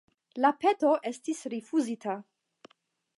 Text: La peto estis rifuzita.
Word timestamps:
La 0.45 0.49
peto 0.63 0.93
estis 1.11 1.43
rifuzita. 1.55 2.17